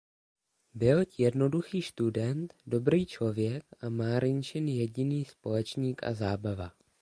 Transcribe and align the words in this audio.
Bylť 0.73 1.19
jednoduchý 1.19 1.81
študent, 1.81 2.53
dobrý 2.67 3.05
člověk, 3.05 3.63
a 3.81 3.89
Márinčin 3.89 4.67
jediný 4.67 5.25
společník 5.25 6.03
a 6.03 6.13
zábava. 6.13 6.71